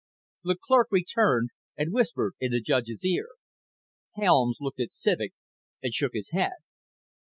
The 0.43 0.57
clerk 0.59 0.87
returned 0.89 1.51
and 1.77 1.93
whispered 1.93 2.33
in 2.39 2.53
the 2.53 2.59
judge's 2.59 3.05
ear. 3.05 3.27
Helms 4.15 4.57
looked 4.59 4.79
at 4.79 4.89
Civek 4.91 5.33
and 5.83 5.93
shook 5.93 6.13
his 6.15 6.31
head. 6.31 6.53